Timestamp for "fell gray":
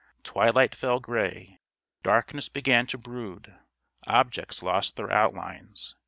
0.73-1.59